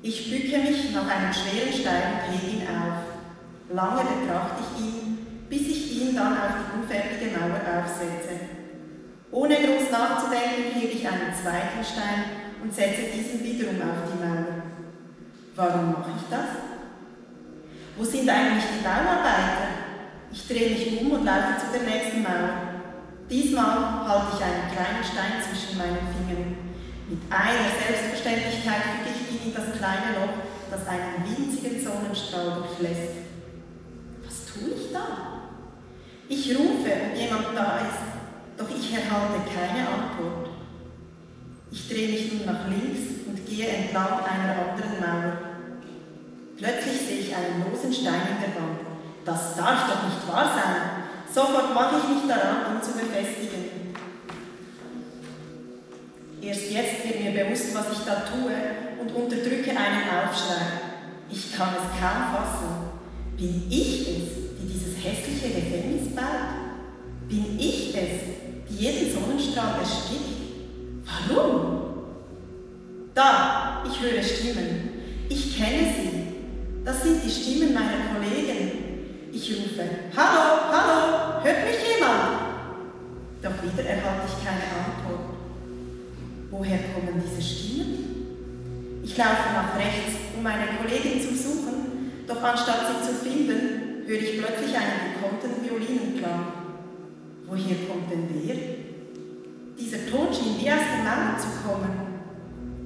Ich 0.02 0.30
bücke 0.30 0.58
mich 0.58 0.92
nach 0.92 1.08
einem 1.08 1.32
schweren 1.32 1.72
Stein 1.72 2.02
und 2.14 2.32
hebe 2.32 2.56
ihn 2.56 2.68
auf. 2.68 3.74
Lange 3.74 4.02
betrachte 4.02 4.62
ich 4.62 4.84
ihn, 4.84 5.18
bis 5.48 5.62
ich 5.62 6.02
ihn 6.02 6.14
dann 6.14 6.32
auf 6.34 6.54
die 6.60 6.78
unfertige 6.78 7.36
Mauer 7.36 7.60
aufsetze. 7.60 8.40
Ohne 9.32 9.56
groß 9.56 9.90
nachzudenken, 9.90 10.78
hebe 10.78 10.92
ich 10.92 11.06
einen 11.06 11.34
zweiten 11.34 11.84
Stein 11.84 12.24
und 12.62 12.72
setze 12.72 13.10
diesen 13.14 13.42
wiederum 13.42 13.80
auf 13.82 14.12
die 14.12 14.24
Mauer. 14.24 14.62
Warum 15.56 15.92
mache 15.92 16.10
ich 16.16 16.28
das? 16.30 16.46
Wo 17.96 18.04
sind 18.04 18.28
eigentlich 18.28 18.64
die 18.76 18.84
Bauarbeiter? 18.84 19.68
Ich 20.30 20.46
drehe 20.46 20.70
mich 20.70 21.00
um 21.00 21.12
und 21.12 21.24
laufe 21.24 21.58
zu 21.58 21.78
der 21.78 21.88
nächsten 21.88 22.22
Mauer. 22.22 22.84
Diesmal 23.28 24.06
halte 24.06 24.36
ich 24.36 24.44
einen 24.44 24.70
kleinen 24.70 25.02
Stein 25.02 25.42
zwischen 25.42 25.78
meinen 25.78 26.06
Fingern. 26.12 26.55
Mit 27.08 27.20
einer 27.30 27.70
Selbstverständlichkeit 27.70 28.82
füge 28.98 29.14
ich 29.14 29.30
ihn 29.30 29.48
in 29.48 29.54
das 29.54 29.78
kleine 29.78 30.18
Loch, 30.18 30.42
das 30.68 30.88
einen 30.88 31.22
winzigen 31.22 31.78
Sonnenstrahl 31.78 32.58
durchlässt. 32.58 33.30
Was 34.25 34.46
tue 34.46 34.75
ich 34.75 34.92
da? 34.92 35.46
Ich 36.28 36.50
rufe, 36.58 36.90
ob 36.90 37.16
jemand 37.16 37.54
da 37.54 37.78
ist, 37.78 38.58
doch 38.58 38.66
ich 38.68 38.92
erhalte 38.92 39.38
keine 39.46 39.86
Antwort. 39.86 40.50
Ich 41.70 41.88
drehe 41.88 42.08
mich 42.08 42.32
nun 42.32 42.46
nach 42.46 42.66
links 42.66 43.22
und 43.28 43.46
gehe 43.46 43.68
entlang 43.68 44.25
einer 44.25 44.72
anderen 44.72 44.98
Mauer. 44.98 45.36
Plötzlich 46.56 47.00
sehe 47.06 47.20
ich 47.20 47.36
einen 47.36 47.62
losen 47.70 47.92
Stein 47.92 48.34
in 48.34 48.40
der 48.42 48.60
Wand. 48.60 48.80
Das 49.25 49.54
darf 49.54 49.86
doch 49.86 50.02
nicht 50.08 50.26
wahr 50.26 50.50
sein. 50.56 51.06
Sofort 51.32 51.72
mache 51.72 51.96
ich 51.98 52.16
mich 52.16 52.28
daran, 52.28 52.75
ihn 52.75 52.82
zu 52.82 52.92
befestigen. 52.92 53.65
Erst 56.46 56.70
jetzt 56.70 57.04
wird 57.04 57.24
mir 57.24 57.44
bewusst, 57.44 57.74
was 57.74 57.86
ich 57.90 58.04
da 58.06 58.20
tue 58.20 58.52
und 59.00 59.10
unterdrücke 59.10 59.70
einen 59.70 60.08
Aufschrei. 60.08 60.62
Ich 61.28 61.52
kann 61.56 61.70
es 61.74 62.00
kaum 62.00 62.32
fassen. 62.32 62.86
Bin 63.36 63.66
ich 63.68 64.02
es, 64.02 64.56
die 64.60 64.72
dieses 64.72 64.94
hässliche 65.04 65.60
Gefängnis 65.60 66.14
baut? 66.14 67.26
Bin 67.28 67.58
ich 67.58 67.96
es, 67.96 68.70
die 68.70 68.76
jeden 68.76 69.12
Sonnenstrahl 69.12 69.80
erstickt? 69.80 70.22
Warum? 71.04 71.80
Da, 73.12 73.82
ich 73.84 74.00
höre 74.00 74.22
Stimmen. 74.22 74.90
Ich 75.28 75.58
kenne 75.58 75.88
sie. 75.96 76.84
Das 76.84 77.02
sind 77.02 77.24
die 77.24 77.30
Stimmen 77.30 77.74
meiner 77.74 78.14
Kollegen. 78.14 79.32
Ich 79.32 79.50
rufe, 79.50 79.82
Hallo, 80.16 80.70
hallo, 80.70 81.42
hört 81.42 81.66
mich 81.66 81.76
jemand? 81.92 82.38
Doch 83.42 83.62
wieder 83.64 83.88
erhalte 83.88 84.28
ich 84.28 84.44
keine 84.44 84.62
Antwort. 84.62 85.25
Woher 86.58 86.78
kommen 86.94 87.22
diese 87.22 87.42
Stimmen? 87.42 89.02
Ich 89.04 89.14
laufe 89.18 89.52
nach 89.52 89.76
rechts, 89.76 90.16
um 90.34 90.42
meine 90.42 90.64
Kollegin 90.78 91.20
zu 91.20 91.36
suchen, 91.36 92.25
doch 92.26 92.42
anstatt 92.42 92.86
sie 92.88 93.06
zu 93.06 93.14
finden, 93.14 94.06
höre 94.06 94.20
ich 94.20 94.38
plötzlich 94.38 94.75
einen 94.75 95.12
gekonnten 95.12 95.62
Violinenklang. 95.62 96.46
Woher 97.46 97.76
kommt 97.86 98.10
denn 98.10 98.28
der? 98.32 98.56
Dieser 99.78 100.10
Ton 100.10 100.32
schien 100.32 100.56
wie 100.58 100.70
aus 100.70 100.80
dem 100.80 101.04
Mauer 101.04 101.36
zu 101.38 101.48
kommen. 101.62 101.92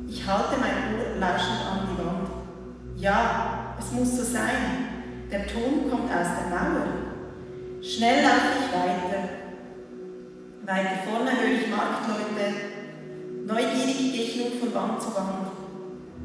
Ich 0.08 0.26
halte 0.26 0.58
mein 0.58 0.98
Ohr 0.98 1.20
lauschend 1.20 1.62
an 1.70 1.86
die 1.86 2.04
Wand. 2.04 2.28
Ja, 2.96 3.76
es 3.78 3.92
muss 3.92 4.16
so 4.16 4.24
sein. 4.24 5.30
Der 5.30 5.46
Ton 5.46 5.88
kommt 5.88 6.10
aus 6.10 6.26
der 6.26 6.50
Mauer. 6.50 6.86
Schnell 7.80 8.24
laufe 8.24 8.50
ich 8.58 8.74
weiter. 8.74 9.28
Weiter 10.66 11.02
vorne 11.06 11.30
höre 11.30 11.60
ich 11.60 11.68
Marktleute 11.68 12.69
Neugierig 13.50 13.99
gehe 13.99 14.23
ich 14.23 14.37
nun 14.37 14.61
von 14.61 14.73
Wand 14.73 15.02
zu 15.02 15.09
Wand. 15.12 15.50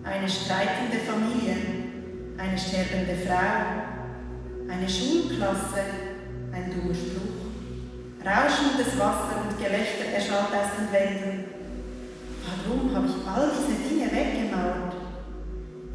Eine 0.03 0.29
streitende 0.29 1.01
Familie, 1.09 1.57
eine 2.37 2.55
sterbende 2.55 3.17
Frau, 3.25 4.69
eine 4.69 4.87
Schulklasse, 4.87 5.81
ein 6.53 6.69
dummer 6.69 6.93
Spruch. 6.93 7.49
Rauschendes 8.21 8.93
Wasser 8.99 9.41
und 9.41 9.57
Gelächter 9.57 10.05
erschallt 10.13 10.53
aus 10.53 10.77
den 10.77 10.93
Wänden. 10.93 11.45
Warum 12.45 12.95
habe 12.95 13.07
ich 13.07 13.27
all 13.27 13.49
diese 13.57 13.89
Dinge 13.89 14.05
weggemauert? 14.05 14.93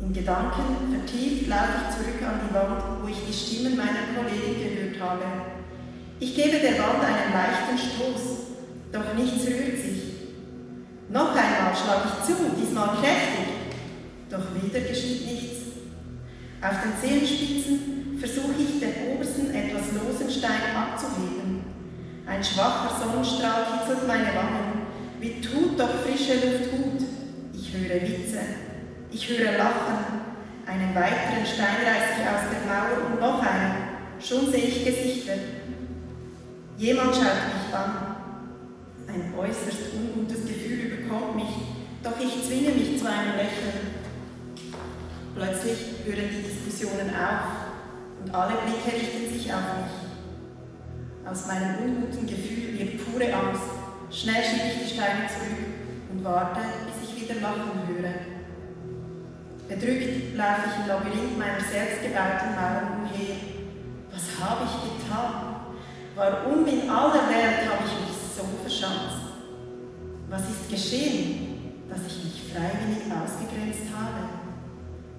In 0.01 0.13
Gedanken 0.13 0.99
vertieft 0.99 1.47
laufe 1.47 1.79
ich 1.79 1.95
zurück 1.95 2.23
an 2.27 2.41
die 2.43 2.55
Wand, 2.55 2.83
wo 3.03 3.07
ich 3.07 3.23
die 3.29 3.33
Stimmen 3.33 3.77
meiner 3.77 4.19
Kollegen 4.19 4.59
gehört 4.59 5.01
habe. 5.01 5.25
Ich 6.19 6.35
gebe 6.35 6.59
der 6.59 6.77
Wand 6.79 7.05
einen 7.05 7.33
leichten 7.33 7.79
Stoß, 7.79 8.23
doch 8.91 9.15
nichts 9.15 9.47
rührt 9.47 9.79
sich. 9.79 10.00
Noch 11.11 11.35
einmal 11.35 11.75
schlage 11.75 12.07
ich 12.07 12.25
zu, 12.25 12.37
diesmal 12.57 12.91
kräftig, 13.01 13.51
doch 14.31 14.47
wieder 14.55 14.79
geschieht 14.87 15.27
nichts. 15.27 15.59
Auf 16.63 16.77
den 16.85 16.95
Zehenspitzen 17.03 18.17
versuche 18.21 18.55
ich 18.57 18.79
den 18.79 19.13
obersten, 19.13 19.53
etwas 19.53 19.91
losen 19.91 20.31
Stein 20.31 20.71
abzuheben. 20.77 21.65
Ein 22.29 22.45
schwacher 22.45 22.95
Sonnenstrahl 22.97 23.67
kitzelt 23.67 24.07
meine 24.07 24.29
Wangen. 24.37 24.87
Wie 25.19 25.41
tut 25.41 25.81
doch 25.81 25.91
frische 26.07 26.35
Luft 26.35 26.71
gut? 26.71 27.03
Ich 27.55 27.73
höre 27.75 28.03
Witze, 28.03 28.39
ich 29.11 29.29
höre 29.29 29.59
Lachen. 29.59 30.21
Einen 30.65 30.95
weiteren 30.95 31.45
Stein 31.45 31.83
reiße 31.85 32.21
ich 32.21 32.29
aus 32.29 32.47
der 32.53 32.71
Mauer 32.71 33.11
und 33.11 33.21
noch 33.21 33.43
einen. 33.43 33.75
Schon 34.21 34.49
sehe 34.49 34.63
ich 34.63 34.85
Gesichter. 34.85 35.35
Jemand 36.79 37.17
schaut 37.17 37.25
mich 37.25 37.75
an. 37.75 38.10
Ein 39.13 39.35
äußerst 39.37 39.91
ungutes 39.93 40.47
Gefühl 40.47 40.87
überkommt 40.87 41.35
mich, 41.35 41.51
doch 42.01 42.15
ich 42.21 42.47
zwinge 42.47 42.71
mich 42.71 42.97
zu 42.97 43.11
einem 43.11 43.35
Lächeln. 43.35 43.91
Plötzlich 45.35 45.79
hören 46.05 46.31
die 46.31 46.43
Diskussionen 46.47 47.11
auf 47.11 48.23
und 48.23 48.33
alle 48.33 48.55
Blicke 48.63 48.97
richten 48.97 49.33
sich 49.33 49.53
auf 49.53 49.67
mich. 49.83 51.29
Aus 51.29 51.47
meinem 51.49 51.79
unguten 51.83 52.25
Gefühl 52.25 52.79
wird 52.79 53.05
pure 53.05 53.35
Angst. 53.35 53.67
Schnell 54.13 54.45
schiebe 54.45 54.69
ich 54.69 54.87
die 54.87 54.95
Steine 54.95 55.27
zurück 55.27 55.59
und 56.13 56.23
warte, 56.23 56.61
bis 56.87 57.11
ich 57.11 57.23
wieder 57.23 57.41
lachen 57.41 57.89
höre. 57.89 58.15
Bedrückt 59.67 60.37
laufe 60.37 60.71
ich 60.71 60.83
im 60.83 60.87
Labyrinth 60.87 61.37
meiner 61.37 61.61
selbstgebauten 61.61 62.55
Mauern 62.55 63.03
umher. 63.03 63.35
Was 64.13 64.39
habe 64.39 64.67
ich 64.71 65.03
getan? 65.03 65.51
Warum 66.15 66.65
in 66.67 66.89
aller 66.89 67.27
Welt 67.29 67.67
habe 67.67 67.83
ich 67.87 68.07
mich 68.07 68.10
so 68.41 68.47
verschanzt. 68.63 69.37
Was 70.29 70.43
ist 70.43 70.71
geschehen, 70.71 71.85
dass 71.89 72.01
ich 72.07 72.25
mich 72.25 72.43
freiwillig 72.53 73.05
ausgegrenzt 73.13 73.93
habe? 73.95 74.41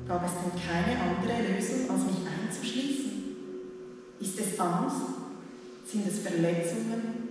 Gab 0.07 0.25
es 0.25 0.34
denn 0.41 0.57
keine 0.57 0.97
andere 0.99 1.53
Lösung, 1.53 1.89
als 1.89 2.03
mich 2.05 2.25
einzuschließen? 2.25 3.12
Ist 4.19 4.39
es 4.39 4.60
Angst? 4.60 4.95
Sind 5.86 6.07
es 6.07 6.19
Verletzungen? 6.19 7.29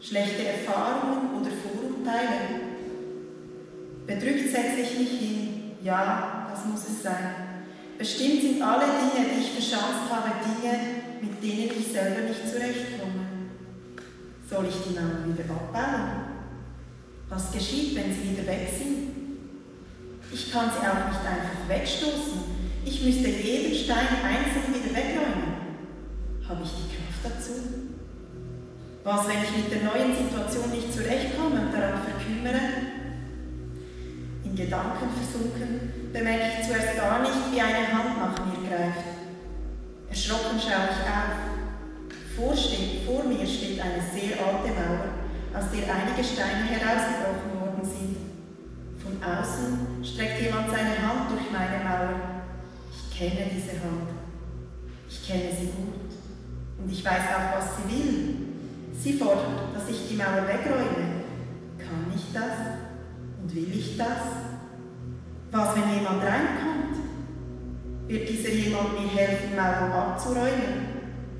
Schlechte 0.00 0.44
Erfahrungen 0.44 1.40
oder 1.40 1.50
Vorurteile? 1.50 2.60
Bedrückt 4.06 4.50
setze 4.50 4.80
ich 4.82 4.98
mich 4.98 5.10
hin. 5.10 5.62
Ja, 5.82 6.48
das 6.50 6.64
muss 6.66 6.88
es 6.88 7.02
sein. 7.02 7.64
Bestimmt 7.98 8.40
sind 8.42 8.62
alle 8.62 8.84
Dinge, 8.84 9.28
die 9.28 9.40
ich 9.40 9.52
verschanzt 9.52 10.10
habe, 10.10 10.30
Dinge, 10.44 10.78
mit 11.20 11.42
denen 11.42 11.70
ich 11.78 11.92
selber 11.92 12.28
nicht 12.28 12.48
zurechtkomme. 12.48 13.21
Soll 14.52 14.66
ich 14.68 14.84
die 14.84 14.92
Mauer 14.92 15.24
wieder 15.24 15.48
abbauen? 15.48 16.28
Was 17.30 17.52
geschieht, 17.52 17.96
wenn 17.96 18.12
sie 18.12 18.36
wieder 18.36 18.46
weg 18.46 18.68
sind? 18.68 19.08
Ich 20.30 20.52
kann 20.52 20.68
sie 20.68 20.86
auch 20.86 21.08
nicht 21.08 21.24
einfach 21.24 21.66
wegstoßen. 21.68 22.44
Ich 22.84 23.02
müsste 23.02 23.28
jeden 23.30 23.74
Stein 23.74 24.12
einzeln 24.20 24.68
wieder 24.68 24.94
wegräumen. 24.94 25.56
Habe 26.46 26.60
ich 26.64 26.68
die 26.68 26.92
Kraft 26.92 27.24
dazu? 27.24 27.52
Was, 29.04 29.26
wenn 29.26 29.42
ich 29.42 29.56
mit 29.56 29.72
der 29.72 29.88
neuen 29.88 30.14
Situation 30.14 30.70
nicht 30.70 30.92
zurechtkomme 30.92 31.58
und 31.58 31.72
daran 31.72 32.02
verkümmere? 32.04 32.60
In 34.44 34.54
Gedanken 34.54 35.08
versunken 35.16 36.12
bemerke 36.12 36.60
ich 36.60 36.68
zuerst 36.68 36.98
gar 36.98 37.22
nicht, 37.22 37.54
wie 37.54 37.60
eine 37.62 37.88
Hand 37.88 38.18
nach 38.18 38.44
mir 38.44 38.68
greift. 38.68 39.16
Erschrocken 40.10 40.60
schaue 40.60 40.92
ich 40.92 41.08
auf. 41.08 41.51
Vor, 42.36 42.56
steht, 42.56 43.04
vor 43.04 43.24
mir 43.24 43.46
steht 43.46 43.78
eine 43.80 44.00
sehr 44.00 44.40
alte 44.40 44.72
Mauer, 44.72 45.04
aus 45.52 45.68
der 45.70 45.84
einige 45.84 46.24
Steine 46.24 46.64
herausgebrochen 46.64 47.60
worden 47.60 47.84
sind. 47.84 48.16
Von 49.02 49.22
außen 49.22 50.02
streckt 50.02 50.40
jemand 50.40 50.70
seine 50.70 50.96
Hand 50.96 51.30
durch 51.30 51.50
meine 51.52 51.84
Mauer. 51.84 52.14
Ich 52.90 53.18
kenne 53.18 53.50
diese 53.52 53.72
Hand. 53.84 54.08
Ich 55.10 55.26
kenne 55.26 55.50
sie 55.52 55.66
gut. 55.66 56.08
Und 56.78 56.90
ich 56.90 57.04
weiß 57.04 57.22
auch, 57.36 57.58
was 57.58 57.76
sie 57.76 57.92
will. 57.92 58.36
Sie 58.98 59.12
fordert, 59.14 59.74
dass 59.74 59.88
ich 59.90 60.08
die 60.08 60.16
Mauer 60.16 60.48
wegräume. 60.48 61.22
Kann 61.76 62.12
ich 62.14 62.32
das? 62.32 62.80
Und 63.42 63.54
will 63.54 63.72
ich 63.74 63.98
das? 63.98 64.40
Was, 65.50 65.76
wenn 65.76 65.94
jemand 65.98 66.22
reinkommt? 66.22 66.96
Wird 68.06 68.28
dieser 68.28 68.50
jemand 68.50 68.94
mir 68.94 69.08
helfen, 69.08 69.54
Mauern 69.54 69.92
abzuräumen? 69.92 70.91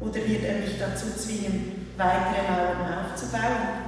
Oder 0.02 0.16
wird 0.26 0.42
er 0.42 0.58
mich 0.58 0.78
dazu 0.80 1.14
zwingen, 1.16 1.86
weitere 1.96 2.42
Mauern 2.50 3.04
aufzubauen? 3.04 3.86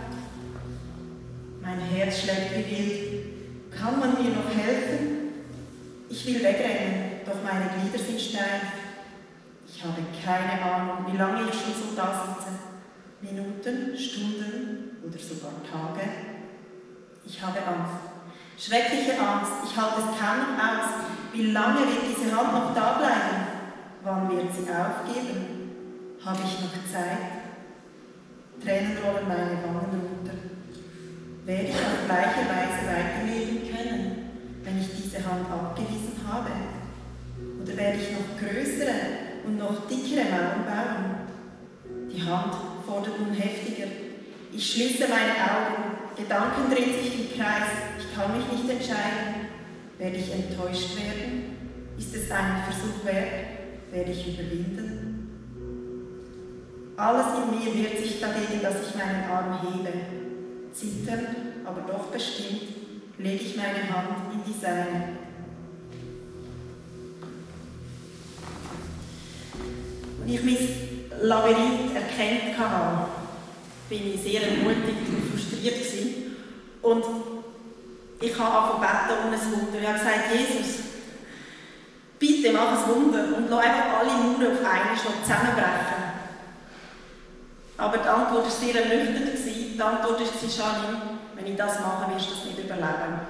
Mein 1.61 1.81
Herz 1.81 2.21
schlägt 2.21 2.57
wie 2.57 2.71
wild. 2.71 3.75
Kann 3.77 3.99
man 3.99 4.11
mir 4.11 4.31
noch 4.31 4.49
helfen? 4.55 5.33
Ich 6.09 6.25
will 6.27 6.37
wegrennen, 6.37 7.21
doch 7.27 7.43
meine 7.43 7.69
Glieder 7.69 7.99
sind 7.99 8.21
steif. 8.21 8.63
Ich 9.67 9.83
habe 9.83 10.03
keine 10.25 10.63
Ahnung, 10.63 11.07
wie 11.11 11.17
lange 11.17 11.49
ich 11.49 11.55
schon 11.55 11.75
so 11.75 11.97
da 11.97 12.37
sitze. 12.39 12.53
Minuten, 13.21 13.99
Stunden 13.99 14.99
oder 15.03 15.19
sogar 15.19 15.53
Tage. 15.69 16.09
Ich 17.27 17.43
habe 17.43 17.59
Angst. 17.59 18.15
Schreckliche 18.57 19.19
Angst. 19.19 19.53
Ich 19.65 19.77
halte 19.77 19.99
es 19.99 20.19
kaum 20.21 20.55
aus. 20.61 20.91
Wie 21.33 21.51
lange 21.51 21.81
wird 21.81 22.05
diese 22.09 22.37
Hand 22.37 22.53
noch 22.53 22.73
da 22.73 22.99
bleiben? 22.99 23.47
Wann 24.05 24.31
wird 24.31 24.55
sie 24.55 24.71
aufgeben? 24.71 25.54
Habe 26.25 26.41
ich 26.43 26.59
noch 26.59 26.73
Zeit? 26.91 27.45
Tränen 28.65 28.97
rollen 28.97 29.29
meine 29.29 29.61
Wangen 29.63 30.01
runter. 30.01 30.33
Werde 31.45 31.69
ich 31.69 31.75
auf 31.75 32.07
gleiche 32.07 32.49
Weise 32.49 32.89
weiterleben 32.89 33.69
können, 33.69 34.31
wenn 34.63 34.81
ich 34.81 34.89
diese 34.97 35.19
Hand 35.19 35.51
abgewiesen 35.51 36.17
habe? 36.27 36.49
Oder 37.61 37.77
werde 37.77 37.99
ich 37.99 38.13
noch 38.13 38.41
größere 38.41 38.95
und 39.45 39.59
noch 39.59 39.87
dickere 39.87 40.25
Mauern 40.31 40.65
bauen? 40.65 42.09
Die 42.11 42.23
Hand 42.23 42.55
fordert 42.87 43.21
nun 43.21 43.35
heftiger. 43.35 43.89
Ich 44.51 44.73
schließe 44.73 45.07
meine 45.07 45.37
Augen. 45.37 46.17
Gedanken 46.17 46.75
drehen 46.75 47.03
sich 47.03 47.21
im 47.21 47.39
Kreis. 47.39 47.69
Ich 47.99 48.17
kann 48.17 48.35
mich 48.35 48.51
nicht 48.51 48.71
entscheiden. 48.71 49.51
Werde 49.99 50.17
ich 50.17 50.33
enttäuscht 50.33 50.97
werden? 50.97 51.57
Ist 51.99 52.15
es 52.15 52.31
einen 52.31 52.65
Versuch 52.65 53.05
wert? 53.05 53.93
Werde 53.93 54.11
ich 54.11 54.27
überwinden? 54.27 55.14
Alles 56.97 57.27
in 57.39 57.59
mir 57.59 57.75
wehrt 57.75 57.99
sich 57.99 58.21
dagegen, 58.21 58.63
dass 58.63 58.89
ich 58.89 58.95
meinen 58.95 59.25
Arm 59.29 59.61
hebe. 59.63 59.93
Zitternd, 60.73 61.29
aber 61.65 61.81
doch 61.81 62.07
bestimmt, 62.07 62.63
lege 63.19 63.45
ich 63.45 63.57
meine 63.57 63.89
Hand 63.93 64.33
in 64.33 64.45
die 64.45 64.61
seine. 64.61 65.25
Als 70.23 70.31
ich 70.31 70.45
mein 70.45 71.21
Labyrinth 71.21 71.95
erkannt 71.95 72.59
habe, 72.59 73.09
bin 73.89 74.15
ich 74.15 74.23
sehr 74.23 74.43
ermutigt 74.43 75.09
und 75.09 75.31
frustriert 75.31 75.75
gewesen. 75.75 76.37
Und 76.81 77.05
ich 78.21 78.39
habe 78.39 78.75
angefangen 78.75 79.27
um 79.27 79.33
ein 79.33 79.53
Wunder. 79.53 79.81
Ich 79.81 79.87
habe 79.87 79.99
gesagt, 79.99 80.33
Jesus, 80.33 80.85
bitte 82.19 82.53
mach 82.53 82.73
ein 82.73 82.95
Wunder 82.95 83.37
und 83.37 83.51
lass 83.51 83.65
einfach 83.65 83.99
alle 83.99 84.11
Mauern 84.11 84.53
auf 84.53 84.59
einmal 84.59 84.97
zusammenbrechen. 85.23 86.04
Aber 87.77 87.99
die 87.99 88.09
Antwort 88.09 88.45
war 88.45 88.51
sehr 88.51 88.75
ernüchternd. 88.75 89.31
Die 89.45 89.83
Antwort 89.83 90.21
war, 90.21 90.21
Janine, 90.21 91.03
wenn 91.35 91.47
ich 91.47 91.57
das 91.57 91.81
mache, 91.81 92.15
wirst 92.15 92.31
du 92.31 92.35
das 92.35 92.45
nicht 92.45 92.59
überleben. 92.59 93.21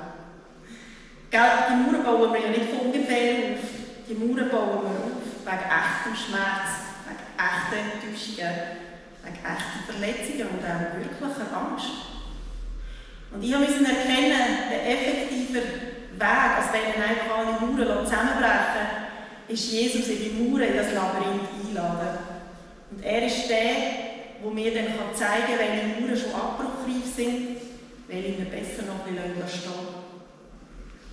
Die 1.32 1.36
Mauern 1.36 2.04
bauen 2.04 2.32
wir 2.32 2.40
ja 2.40 2.48
nicht 2.48 2.70
von 2.70 2.86
ungefähr 2.86 3.54
auf. 3.54 3.64
Die 4.08 4.14
Mauern 4.14 4.50
bauen 4.50 4.84
wir 4.84 4.90
auf 4.90 5.24
wegen 5.44 5.66
echtem 5.66 6.14
Schmerz, 6.14 6.68
wegen 7.08 7.26
echten 7.40 7.80
Enttäuschungen, 7.90 8.54
wegen 9.24 9.40
echten 9.42 9.80
Verletzungen 9.88 10.48
und 10.52 10.62
auch 10.62 10.94
wirklicher 10.94 11.56
Angst. 11.56 12.14
Und 13.32 13.42
ich 13.42 13.50
musste 13.50 13.84
erkennen, 13.84 14.70
der 14.70 14.92
effektive 14.92 15.58
Weg, 15.58 16.44
als 16.56 16.70
wenn 16.70 17.02
einfach 17.02 17.38
alle 17.38 17.58
Mauern 17.58 18.06
zusammenbrechen, 18.06 19.08
ist 19.48 19.72
Jesus 19.72 20.06
in 20.08 20.18
die 20.18 20.36
Mauern, 20.38 20.62
in 20.62 20.76
das 20.76 20.92
Labyrinth 20.92 21.48
einladen. 21.66 22.18
Und 22.90 23.02
er 23.02 23.26
ist 23.26 23.48
der, 23.48 24.03
wo 24.42 24.50
mir 24.50 24.74
dann 24.74 24.86
zeigen 25.14 25.46
kann, 25.46 25.58
welche 25.58 26.00
Mauern 26.00 26.16
schon 26.16 26.34
abbruchreif 26.34 27.14
sind, 27.14 27.56
welche 28.08 28.38
wir 28.38 28.44
besser 28.46 28.82
noch 28.82 29.06
ein 29.06 29.48
stehen 29.48 29.72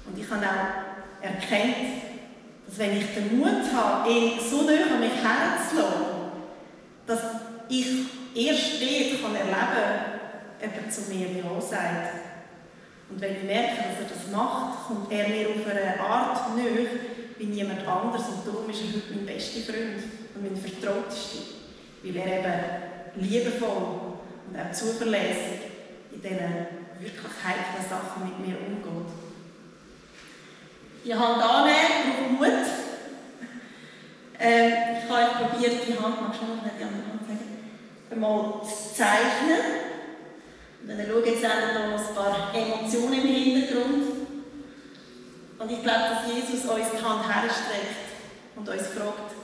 Und 0.05 0.19
ich 0.19 0.29
habe 0.29 0.45
auch 0.45 1.23
erkannt, 1.23 1.75
dass 2.67 2.77
wenn 2.77 2.97
ich 2.97 3.13
den 3.13 3.37
Mut 3.37 3.73
habe, 3.73 4.09
ihn 4.09 4.39
so 4.39 4.63
nah 4.63 4.95
an 4.95 4.99
mich 4.99 5.11
herzulassen, 5.11 6.05
dass 7.05 7.19
ich 7.69 7.87
erst 8.35 8.81
dort 8.81 9.21
kann 9.21 9.35
erleben 9.35 10.11
kann, 10.59 10.71
er 10.73 10.89
zu 10.89 11.01
mir 11.11 11.27
Ja 11.27 11.59
sagt. 11.59 12.13
Und 13.09 13.19
wenn 13.19 13.35
ich 13.35 13.43
merke, 13.43 13.75
dass 13.75 13.99
er 13.99 14.15
das 14.15 14.31
macht, 14.31 14.87
kommt 14.87 15.11
er 15.11 15.27
mir 15.27 15.49
auf 15.49 15.67
eine 15.69 15.99
Art 15.99 16.55
näher 16.55 16.87
wie 17.37 17.45
niemand 17.45 17.85
anders. 17.85 18.23
Und 18.29 18.47
darum 18.47 18.69
ist 18.69 18.81
er 18.81 18.87
heute 18.87 19.13
mein 19.15 19.25
bester 19.25 19.59
Freund 19.61 20.03
und 20.35 20.43
mein 20.43 20.55
Vertrautester. 20.55 21.39
Weil 22.03 22.15
er 22.15 22.39
eben 22.39 22.90
liebevoll 23.15 24.15
und 24.47 24.59
auch 24.59 24.71
zuverlässig 24.71 25.61
in 26.11 26.21
diesen 26.21 26.67
wirklich 26.99 27.33
heiklen 27.43 27.89
Sachen 27.89 28.25
mit 28.25 28.39
mir 28.39 28.57
umgeht. 28.57 29.13
Die 31.03 31.15
Hand 31.15 31.41
annehmen, 31.41 32.37
braucht 32.37 32.39
Mut. 32.39 32.67
Ähm, 34.39 34.73
ich 35.03 35.09
habe 35.09 35.45
probiert, 35.45 35.87
die 35.87 35.93
Hand, 35.93 36.21
magst 36.21 36.41
du 36.41 36.45
noch 36.45 36.63
die 36.63 36.83
andere 36.83 37.07
Hand 37.09 37.21
sagen, 37.27 38.19
mal 38.19 38.61
zu 38.63 38.95
zeichnen. 38.95 39.81
Und 40.81 40.89
dann 40.89 41.07
schaue 41.07 41.21
ich 41.21 41.31
jetzt 41.31 41.45
auch 41.45 41.73
noch 41.73 41.99
ein 41.99 42.15
paar 42.15 42.55
Emotionen 42.55 43.13
im 43.13 43.27
Hintergrund. 43.27 44.03
Und 45.59 45.71
ich 45.71 45.83
glaube, 45.83 45.99
dass 46.09 46.33
Jesus 46.33 46.65
uns 46.65 46.91
die 46.91 47.03
Hand 47.03 47.27
herstreckt 47.27 48.09
und 48.55 48.67
uns 48.67 48.87
fragt, 48.87 49.35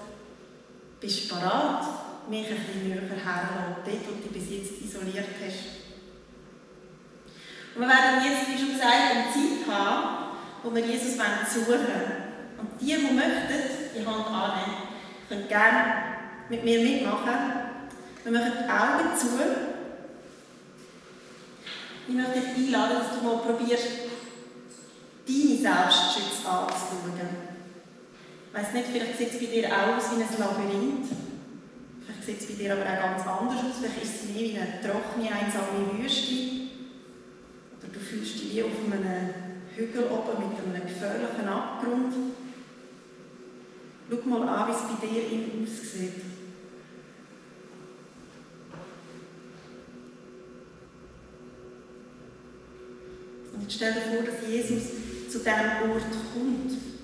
bist 0.99 1.29
du 1.29 1.35
bereit? 1.35 1.83
Mich 2.29 2.47
ein 2.49 2.57
bisschen 2.57 2.89
näher 2.89 3.01
herlassen, 3.01 3.83
dort, 3.85 4.07
wo 4.07 4.27
du 4.27 4.33
bis 4.33 4.49
jetzt 4.49 4.81
isoliert 4.81 5.27
hast. 5.43 5.77
Und 7.75 7.81
wir 7.81 7.87
werden 7.87 8.25
jetzt, 8.25 8.47
wie 8.49 8.57
schon 8.57 8.73
gesagt, 8.73 8.93
eine 8.93 9.31
Zeit 9.31 9.67
haben, 9.71 10.33
wo 10.63 10.73
wir 10.73 10.85
Jesus 10.85 11.13
suchen 11.13 11.67
wollen. 11.67 12.27
Und 12.57 12.81
die, 12.81 12.95
die 12.95 13.13
möchten, 13.13 13.95
die 13.95 14.05
Hand 14.05 14.27
annehmen, 14.27 14.77
können 15.29 15.47
gerne 15.47 15.93
mit 16.49 16.63
mir 16.63 16.79
mitmachen. 16.79 17.35
Wir 18.23 18.31
machen 18.31 18.51
die 18.59 18.69
Augen 18.69 19.17
zu. 19.17 19.27
Ich 22.07 22.13
möchte 22.13 22.39
dich 22.39 22.65
einladen, 22.65 22.97
dass 22.97 23.19
du 23.19 23.25
mal 23.25 23.37
probierst, 23.37 23.87
deine 25.27 25.57
Selbstschütze 25.57 26.47
anzuschauen. 26.47 27.47
Ich 28.47 28.59
weiss 28.59 28.73
nicht, 28.73 28.87
vielleicht 28.91 29.17
sieht 29.17 29.33
es 29.33 29.39
bei 29.39 29.45
dir 29.45 29.67
aus 29.67 30.03
wie 30.11 30.23
ein 30.23 30.39
Labyrinth 30.39 31.26
sieht 32.27 32.41
es 32.41 32.47
bei 32.47 32.53
dir 32.55 32.73
aber 32.73 32.81
auch 32.81 33.15
ganz 33.15 33.25
anders 33.25 33.63
aus. 33.63 33.79
Vielleicht 33.79 34.03
ist 34.03 34.23
es 34.23 34.29
mehr 34.29 34.43
wie 34.43 34.57
eine 34.59 34.81
trockene, 34.81 35.31
einsame 35.31 35.97
Wüste. 35.97 36.33
Oder 37.79 37.93
du 37.93 37.99
fühlst 37.99 38.35
dich 38.35 38.53
wie 38.53 38.63
auf 38.63 38.71
einem 38.85 39.29
Hügel 39.73 40.03
oben 40.03 40.49
mit 40.49 40.59
einem 40.59 40.87
gefährlichen 40.87 41.47
Abgrund. 41.47 42.13
Schau 44.09 44.29
mal 44.29 44.47
an, 44.47 44.67
wie 44.67 44.71
es 44.73 44.99
bei 44.99 45.07
dir 45.07 45.31
innen 45.31 45.63
aussieht. 45.65 46.21
Und 53.53 53.71
stell 53.71 53.93
dir 53.93 54.01
vor, 54.01 54.23
dass 54.23 54.49
Jesus 54.49 54.83
zu 55.29 55.39
diesem 55.39 55.91
Ort 55.91 56.11
kommt. 56.33 56.96